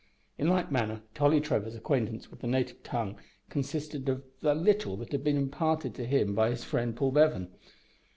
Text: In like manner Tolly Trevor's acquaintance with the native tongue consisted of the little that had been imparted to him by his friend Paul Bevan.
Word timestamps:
In 0.39 0.47
like 0.47 0.71
manner 0.71 1.03
Tolly 1.13 1.39
Trevor's 1.39 1.75
acquaintance 1.75 2.31
with 2.31 2.39
the 2.39 2.47
native 2.47 2.81
tongue 2.81 3.19
consisted 3.51 4.09
of 4.09 4.23
the 4.39 4.55
little 4.55 4.97
that 4.97 5.11
had 5.11 5.23
been 5.23 5.37
imparted 5.37 5.93
to 5.93 6.07
him 6.07 6.33
by 6.33 6.49
his 6.49 6.63
friend 6.63 6.95
Paul 6.95 7.11
Bevan. 7.11 7.49